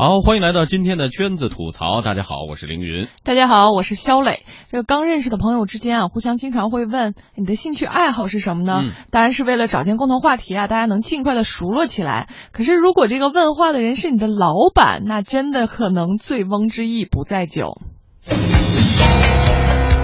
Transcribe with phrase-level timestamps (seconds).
[0.00, 2.02] 好，欢迎来到今天的圈子吐槽。
[2.02, 3.08] 大家好，我是凌云。
[3.24, 4.44] 大家好，我是肖磊。
[4.70, 8.78] 这个刚认识的朋友之间啊，互相经常会问你的兴趣爱好是什么呢？
[8.80, 12.28] 嗯当然是为了找见共同话题啊，大家能尽快的熟络起来。
[12.52, 17.76] 可是如果这个问话的人是你的老板，那真的可能醉翁之意不在酒。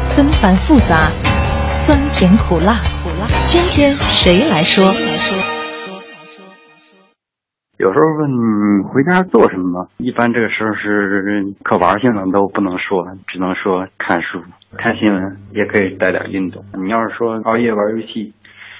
[0.08, 1.08] 纷繁复杂，
[1.76, 3.29] 酸甜苦辣，苦辣。
[3.46, 4.92] 今天谁来说？
[7.84, 14.40] 有时候问你回家做什么，一般这个时候是可玩性的都不能说，只能说看书、
[14.72, 16.64] 看新闻，也可以带点运动。
[16.82, 18.32] 你要是说熬夜玩游戏，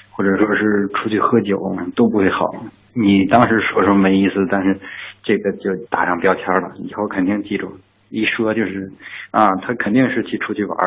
[0.09, 1.55] 或者说是出去喝酒，
[1.95, 2.49] 都不会好。
[2.95, 4.75] 你当时说说没意思，但是
[5.21, 7.71] 这个就打上标签了，以后肯定记住，
[8.09, 8.89] 一说就是
[9.29, 10.77] 啊，他肯定是去出去玩。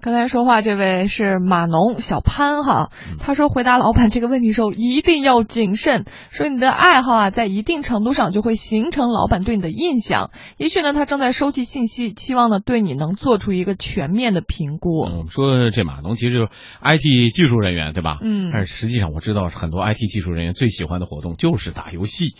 [0.00, 10.30] 刚才说话这位是码农小潘哈，他说回答老板这个问题时候一定要谨慎，说你的爱好啊，在一定程度上就会形成老板对你的印象。
[10.56, 15.04] 也许呢，他正在收集信息，期望呢对你能做出一个全面的评估。
[15.06, 16.48] 嗯，我们说这码农其实就是
[16.82, 18.18] IT 技术人员，对吧？
[18.20, 22.34] 嗯但是实际上我知道很多 IT 技术人员最喜欢的活动就是打游戏。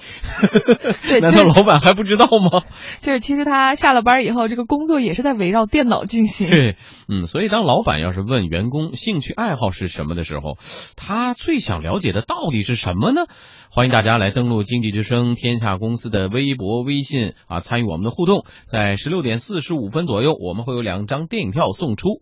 [1.08, 2.62] 对， 难道就是老板还不知道吗？
[3.00, 6.50] 就是其实他下了班以后，这个工作也是在围绕电脑进行。
[6.50, 6.76] 对，
[7.08, 10.56] 嗯，所以当老板要是问员工兴趣爱好是什么的时候，
[10.96, 13.22] 他最想了解的到底是什么呢？
[13.70, 18.44] 欢迎大家来登录经济之声天下公司的微博、微信啊，参与我们的互动。
[18.66, 22.20] 在十六点四十五分左右，我们会有两张电影票送出。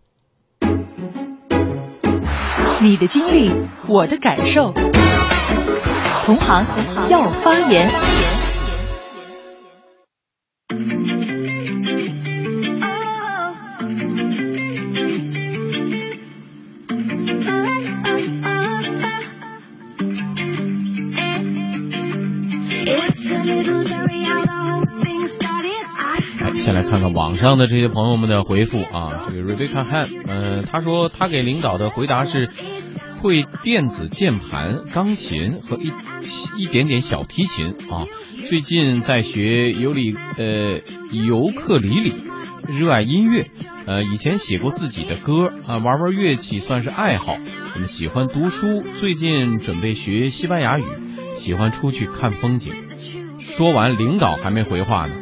[2.80, 3.50] 你的经历，
[3.88, 4.72] 我的感受。
[6.24, 6.64] 同行
[7.10, 8.29] 要发言。
[26.90, 29.28] 看看网上的这些朋友们的回复啊。
[29.30, 32.50] 这个 Rebecca Han，呃，他说他给领导的回答是
[33.20, 35.92] 会电子键盘、钢琴和一
[36.60, 38.06] 一点点小提琴啊。
[38.48, 40.80] 最近在学尤里呃
[41.12, 42.14] 尤克里里，
[42.66, 43.48] 热爱音乐，
[43.86, 47.36] 呃，以前写过自己的歌啊，玩玩乐器算是爱好。
[47.86, 50.84] 喜欢读书，最近准备学西班牙语，
[51.36, 52.74] 喜欢出去看风景。
[53.38, 55.14] 说完，领导还没回话呢。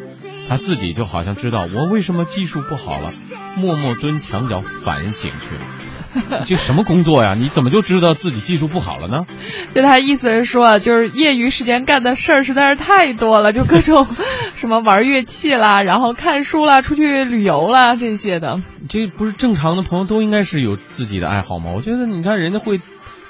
[0.49, 3.11] 他自己就好像知道我为什么技术不好了，
[3.57, 6.43] 默默蹲墙角反省去了。
[6.45, 7.35] 这什么工作呀？
[7.35, 9.27] 你怎么就知道自己技术不好了呢？
[9.75, 14.07] 就他意思是说，就是业余时间干的事儿实在是太多了，就各种
[14.57, 18.63] 什么玩乐器啦，然后看书啦，出去旅游啦这些的。
[18.89, 21.73] 这不是正常的朋友都应该是有自己的爱好吗？
[21.77, 22.81] 我觉得你看人家会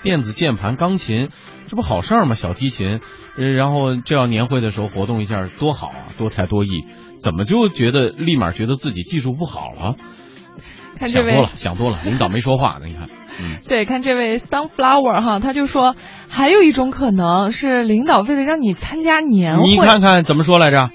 [0.02, 1.30] 电子键盘、钢琴，
[1.66, 2.36] 这不好事儿吗？
[2.36, 3.00] 小提琴，
[3.36, 6.84] 呃然后这要年会的时候活动一下，多好啊，多才多艺。
[7.20, 9.96] 怎么就觉得立马觉得自己技术不好了？
[10.98, 11.98] 看这位想多了，想多了。
[12.04, 13.08] 领导没说话呢，你看，
[13.40, 13.58] 嗯。
[13.68, 15.94] 对，看这位 sunflower 哈，他就说
[16.28, 20.90] 还有一种可能是领导为了让你参加年会，你看看怎么说来着？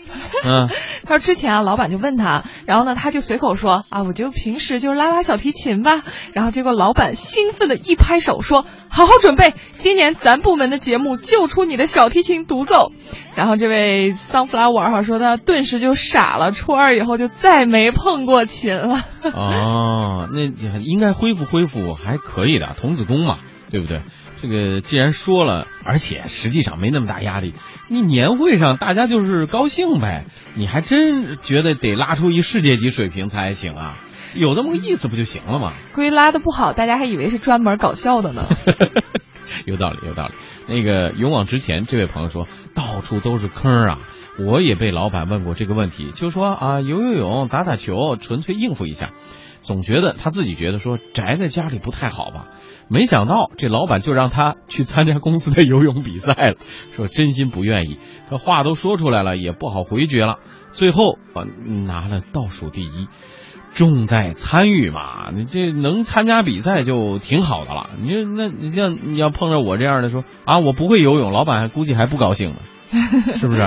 [0.45, 0.67] 嗯，
[1.03, 6.02] 他说之前啊，老板就问他，然后呢，他就随口说啊，我就平时就拉拉小提琴吧。
[6.34, 12.92] 然后结果老板兴奋的一拍手说，好好准备，今年咱部门的节目就出你的小提琴独奏。
[13.36, 19.03] 然后这位 sunflower 哈说他顿时就傻了，初二以后就再没碰过琴了。
[19.24, 23.40] 哦，那应该恢复恢复还可以的，童子功嘛，
[23.72, 24.02] 对不对？
[24.44, 27.54] 这个既然说了，而且实际上没那么大压力，
[27.88, 30.26] 你年会上大家就是高兴呗，
[30.58, 33.96] 你还真觉得得拉出一世界级水平才行啊？
[34.36, 35.72] 有那么个意思不就行了吗？
[35.94, 38.50] 估计拉的不好，大家还以为是专门搞笑的呢。
[39.66, 40.34] 有道理，有道理。
[40.68, 43.98] 那个勇往直前，这位朋友说，到处都是坑啊。
[44.38, 49.12] 我也被老板问过这个问题，就说啊，游游泳、打打球，纯粹应付一下。
[49.62, 52.48] 总觉得他自己觉得说宅在家里不太好吧，
[52.88, 56.55] 没想到这老板就让他去参加公司的游泳比赛了，
[56.95, 57.97] 说真心不愿意，
[58.29, 60.39] 这话都说出来了，也不好回绝了。
[60.71, 61.44] 最后啊，
[61.85, 63.07] 拿了倒数第一。
[63.75, 67.89] 重在参与嘛，你这能参加比赛就挺好的了。
[68.00, 72.57] 你这那你像你要碰着我这样的说啊，我不会游泳，老板还估计还不高兴呢，
[73.39, 73.63] 是不是？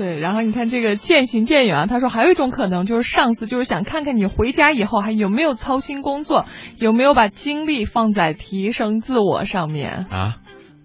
[0.00, 6.46] 对，然后你看这个渐行渐远啊，他说还有一种可能就是上司就是想看看你回家以后还有没有操心工作，
[6.78, 10.06] 有没有把精力放在提升自我上面。
[10.08, 10.36] 啊，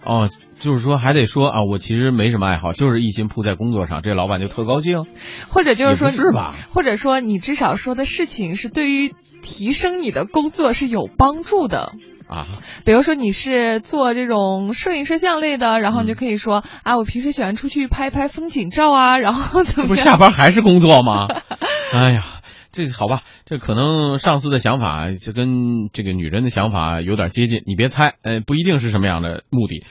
[0.03, 0.29] 哦，
[0.59, 5.05] 就是说还得说啊，我其实没什么爱好，就是一心扑在工作上，这老板就特高兴。
[5.47, 6.53] 或者就是说是吧？
[6.73, 11.93] 或者说你至少说的事情是对于提升你的工作是有帮助的。
[12.27, 12.47] 啊，
[12.85, 20.01] 比如说你是做这种摄影摄像类的，然后你就可以说、啊，我平时喜欢出去拍拍风景照啊， 然后怎么不是？
[20.01, 21.27] 下班还是工作吗？
[21.93, 22.23] 哎呀，
[22.71, 29.85] 这好吧，这可能上司的想法就跟这个女人的想法有点接近，你别猜，呃，不一定是什么样的目的。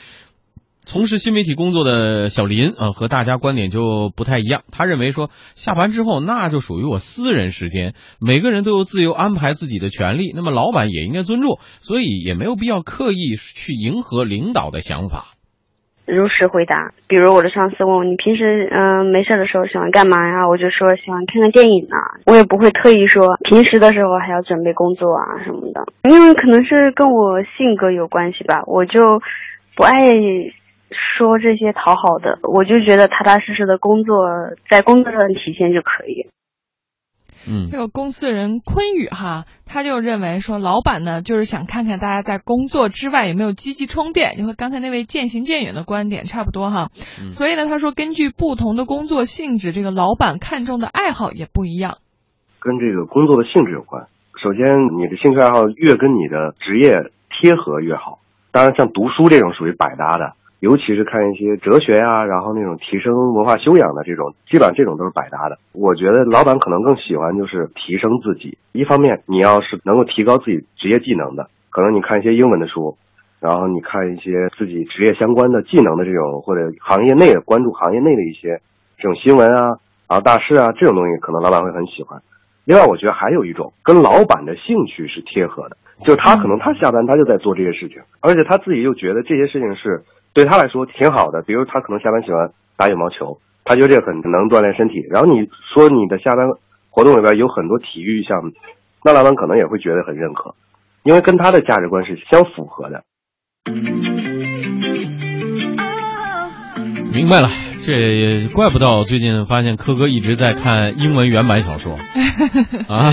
[0.86, 4.62] 从事新媒体工作的小林啊、呃和大家观点就不太一样。
[4.70, 15.32] 他认为说，下班之后那就属于我私人时间，每个人都有自由安排自己的权利，那么老板也应该尊重，所以也没有必要刻意去迎合领导的想法。
[16.06, 16.92] 如实回答。
[17.08, 20.46] 比如我的上司问我你平时嗯、没事的时候喜欢干嘛呀？
[20.46, 22.20] 我就说喜欢看看电影啊。
[22.26, 29.00] 我也不会特意说平时的时候还要准备工作啊什么的，因为可能是跟我性格有关系吧，我就
[29.74, 29.96] 不爱
[31.18, 34.16] 说这些讨好的，我就觉得踏踏实实的工作，
[34.70, 36.30] 在工作上体现就可以。
[37.46, 46.88] 嗯这个公司人昆宇哈，他就认为说，老板呢就是想看看大家在工作之外有没有积极充电，就和刚才那位渐行渐远的观点差不多哈。
[47.20, 51.98] 嗯所以呢，他说根据不同的工作性质，这个老板看重的爱好也不一样。
[52.60, 54.06] 跟这个工作的性质有关。
[54.42, 54.64] 首先，
[54.96, 58.20] 你的兴趣爱好越跟你的职业贴合越好。
[58.52, 60.32] 当然，像读书这种属于百搭的，
[60.64, 65.58] 尤其是看一些哲学呀、然后那种提升文化修养的这种，基本上这种都是百搭的。
[65.74, 68.56] 我觉得老板可能更喜欢就是提升自己。
[68.72, 72.96] 一方面，你要是能够提高自己职业技能的，可能你看一些英文的书，
[73.40, 78.58] 然后你看一些自己职业相关的技能的这种，或者行业内的关注行业内的一些
[78.96, 79.76] 这种新闻啊，
[80.08, 82.18] 然后大事啊这种东西，可能老板会很喜欢。
[82.64, 85.76] 另外，我觉得还有一种跟老板的兴趣是贴合的，
[86.06, 90.02] 就是他可能他下班他就在做这些事情，而且他自己又觉得这些事情是
[90.34, 91.40] 对他来说挺好的。
[91.42, 95.06] 比如他可能下班喜欢打羽毛球，他觉得这个很能锻炼身体。
[95.08, 96.50] 然后你说你的下班
[96.90, 98.52] 活动里边有很多体育项目，
[99.02, 100.54] 那老板可能也会觉得很认可，
[101.04, 103.04] 因为跟他的价值观是相符合的。
[107.12, 107.48] 明白了，
[107.86, 111.98] 这也怪不到最近发现柯哥一直在看英文原版小说
[112.88, 113.12] 啊，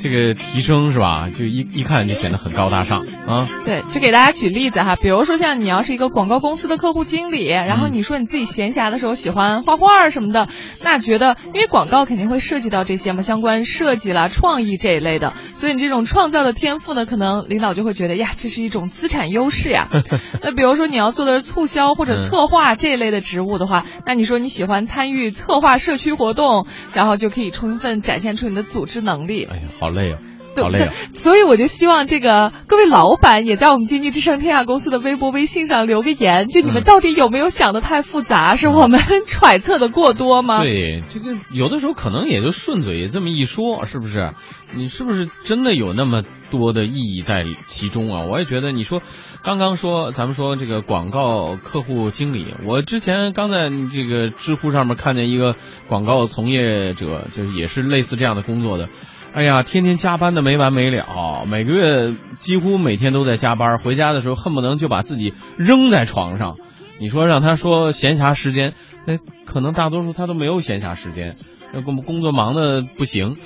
[0.00, 1.30] 这个提升是吧？
[1.30, 3.48] 就一一看就显得很高大上啊。
[3.64, 10.48] 对，就给大家举例子哈，比如说像你要是一个广告公司的客户经理，然后你说你自己闲暇的时候喜欢画画什么的，
[10.82, 19.88] 那觉得因为广告肯定会涉及到这些嘛，相关设计啦、创意这一类的，所以你这种创造的天赋呢，可能领导就会觉得呀，这是一种资产优势呀。
[20.42, 29.44] 那比如说你要做的是促销或者策划这一类的职务的话，那你说你喜欢参与策划社区活动，然后就可以充分展现出你的组织能力。
[29.44, 30.18] 哎呀，好累啊，
[30.54, 30.92] 对好累啊。
[31.14, 38.54] 所以我就希望这个各位老板也在我们经济之声天下公司的微博、微信上留个言，就你们嗯到底有没有想的太复杂？
[38.54, 40.62] 是我们 揣测的过多吗？
[40.62, 44.34] 对，这个有的时候可能也就顺嘴这么一说，是不是？
[44.74, 48.24] 你是不是真的有那么多的意义在其中啊？
[48.26, 49.02] 我也觉得，你说
[49.42, 55.56] 刚刚说咱们说这个广告客户经理，我之前刚在这个知乎上面看见一个
[55.88, 58.88] 广告从业者，就是也是类似这样的工作的。
[59.32, 66.56] 哎呀，天天加班的没完没了，每个月几乎每天都在加班，回家的时候恨不能就把自己扔在床上。
[66.98, 68.74] 你说让他说闲暇时间，
[69.06, 71.36] 那可能大多数他都没有闲暇时间，
[71.72, 73.36] 那工工作忙的不行，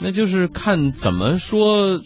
[0.00, 2.00] 那就是看怎么说。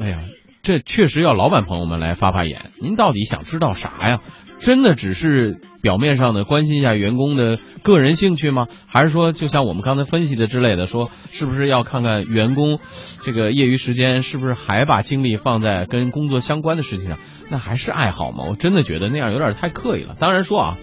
[0.00, 0.20] 哎呀，
[0.62, 4.20] 这确实要老板朋友们来发发言，您到底想知道啥呀？
[4.58, 8.66] 真的只是表面上的关心一下员工的个人兴趣吗？
[8.86, 12.78] 还是说，就像我们刚才分析的之类的，说是不是要看看员工
[13.24, 17.18] 这个业余时间是不是还把精力放在跟工作相关的事情上？
[17.50, 18.44] 那还是爱好吗？
[18.48, 20.14] 我真的觉得那样有点太刻意了。
[20.20, 20.78] 当然说啊。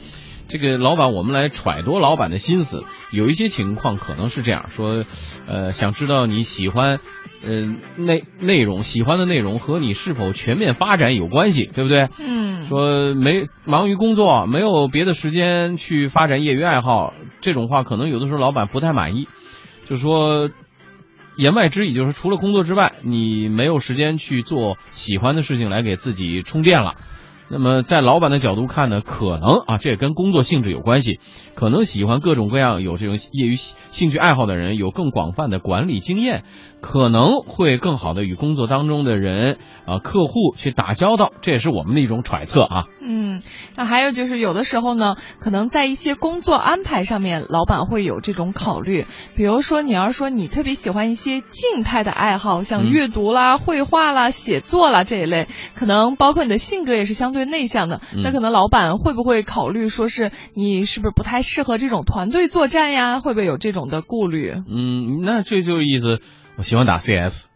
[0.47, 2.83] 这个老板，我们来揣度老板的心思。
[3.11, 5.03] 有一些情况可能是这样说，
[5.47, 6.99] 呃，想知道你喜欢，
[7.41, 7.61] 呃，
[7.97, 12.09] 内内容喜欢的内容和你是否全面发展有关系，对不对？
[12.19, 19.27] 嗯，说没忙于工作，没有别的时间去发展业余爱好，这种话可能有的时候老板不太满意。
[19.87, 20.49] 就说
[21.37, 26.95] 言外之意就是，除了工作之外，你没有时间去做喜欢的事情来给自己充电了。
[27.47, 31.19] 那么，在老板的角度看呢，可能啊，这也跟工作性质有关系。
[31.53, 36.43] 可能喜欢各种各样有这种业余兴趣爱好的人，有更广泛的管理经验，
[36.81, 41.31] 可能会更好的与工作当中的人啊、客户去打交道。
[41.41, 42.85] 这也是我们的一种揣测啊。
[42.99, 43.41] 嗯，
[43.75, 49.05] 那还有就是有的时候呢，可能在一些工作安排上面，老板会有这种考虑。
[49.35, 63.19] 比如说，你要说你特别喜欢一些静态的爱好，像阅读啦、绘画啦、写作啦这一类，可能包括你的性格也是相对内向的，嗯那可能老板会不会考虑说是你是不是不太适合这种团队作战呀？
[63.19, 64.53] 会不会有这种的顾虑？
[64.67, 66.19] 嗯，那这就意思，
[66.57, 67.49] 我喜欢打 CS，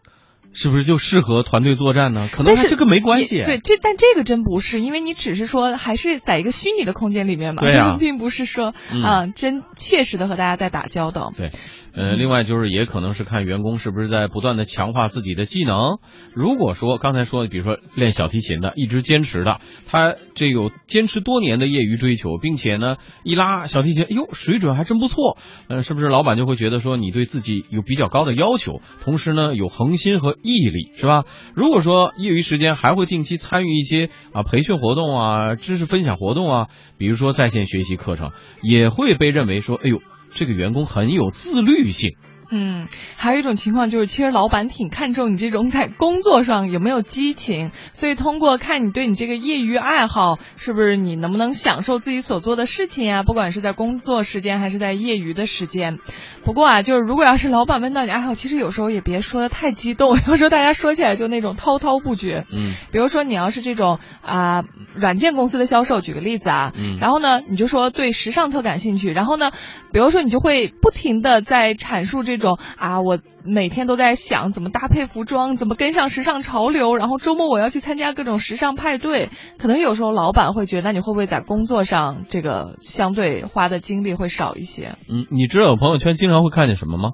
[0.52, 2.28] 是不是就适合团队作战呢？
[2.30, 3.42] 可能但是这个没关系。
[3.44, 11.32] 对，这但这个真不是，因为你只是说还是在一个虚拟的空间里面嘛，对啊并不是说嗯啊、真切实的和大家在打交道。
[11.36, 11.50] 对，
[11.92, 15.98] 呃，另外就是也可能是看员工是不是在不断的强化自己的技能。
[16.34, 25.36] 如果说刚才说的，比如说练小提琴的，一直坚持的，他这有坚持多年的业余追求，并且呢，一拉小提琴，哎呦，水准还真不错。
[25.68, 31.24] 呃，是不是老板就会觉得说你对自己有比较高的要求，同时呢有恒心和毅力，是吧？
[31.56, 36.66] 如果说业余时间还会定期参与一些啊培训活动啊、知识分享活动啊，
[36.98, 38.30] 比如说在线学习课程，
[38.62, 40.00] 也会被认为说，哎呦。
[40.32, 42.16] 这个员工很有自律性，
[42.50, 53.22] 嗯，还有一种情况就是，其实老板挺看重你这种在工作上有没有激情，所以通过看你对你这个业余爱好，是不是你能不能享受自己所做的事情啊？
[53.22, 55.98] 不管是在工作时间还是在业余的时间。
[56.44, 62.46] 不过啊，就是如果要是老板问到你爱好，其实有时候也别说的太激动， 有时候大家说起来就那种滔滔不绝。
[62.52, 64.64] 嗯比如说你要是这种啊、
[64.94, 69.50] 软件公司的销售，举个例子啊，嗯然后呢你就说对时尚特感兴趣，然后呢，
[69.92, 84.96] 比如说你就会不停的在阐述这种啊，我每天都在想怎么搭配服装，怎么跟上时尚潮流，然后周末我要去参加各种时尚派对，可能有时候老板会觉得，那你会不会在工作上这个相对花的精力会少一些？
[85.08, 87.10] 嗯，你知道我朋友圈经常会看见什么吗？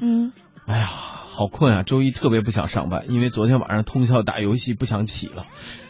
[0.00, 0.30] 嗯，
[0.66, 1.82] 哎呀，好困啊！
[1.82, 5.46] 周一特别不想上班，因为昨天晚上通宵打游戏，不想起了。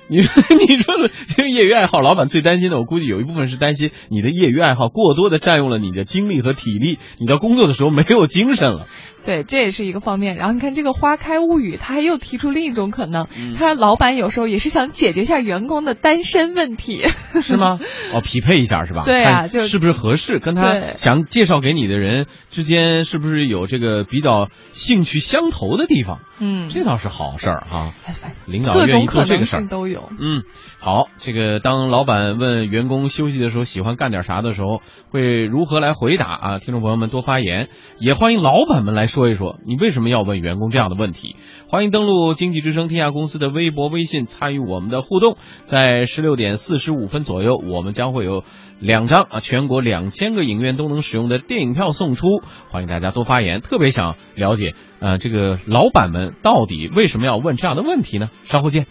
[0.08, 8.86] 你你说的这个业余爱好，老板最担心的，我估计有一部分是担心你的业余爱好过多的占用了你的精力和体力，你到工作的时候没有精神了。
[9.24, 10.36] 对，这也是一个方面。
[10.36, 17.02] 然后你看这个花开物语，他还又提出另一种可能，嗯他说老板有时候也是想解决一下员工的单身问题。
[17.42, 17.80] 是吗？
[18.14, 19.02] 哦，匹配一下是吧？
[19.04, 26.20] 对啊就是不是合适，跟他想介绍给你的人之间是不是有这个比较兴趣相投的地方？
[26.38, 27.94] 嗯，这倒是好事儿哈。
[28.06, 29.68] 哎反领导各愿意做这个事儿性。
[29.68, 30.42] 都嗯，
[30.78, 36.58] 好，这个当老板问员工休息的时候喜欢干点啥的时候，会如何来回答啊？
[36.58, 41.36] 听众朋友们多发言，也欢迎老板们来说一说，你为什么要问员工这样的问题？
[41.68, 45.36] 欢迎登录经济之声天下公司的微博、微信参与我们的互动。
[45.62, 48.44] 在十六点四十五分左右，我们将会有
[48.78, 52.28] 两张啊全国两千个影院都能使用的电影票送出，
[52.70, 53.60] 欢迎大家多发言。
[53.60, 58.30] 特别想了解，呃，这个老板们到底为什么要问这样的问题呢？
[58.44, 58.86] 稍后见。